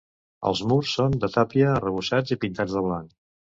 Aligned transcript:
Els 0.51 0.63
murs 0.71 0.93
són 1.01 1.17
de 1.25 1.29
tàpia, 1.35 1.69
arrebossats 1.75 2.37
i 2.37 2.41
pintats 2.47 2.77
de 2.81 2.85
blanc. 2.91 3.17